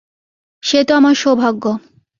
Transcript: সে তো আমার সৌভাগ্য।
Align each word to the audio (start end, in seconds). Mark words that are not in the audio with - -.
সে 0.63 0.79
তো 0.83 0.91
আমার 0.95 1.15
সৌভাগ্য। 1.15 1.63